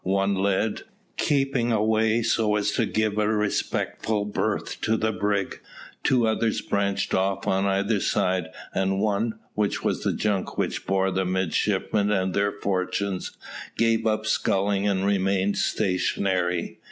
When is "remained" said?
15.05-15.57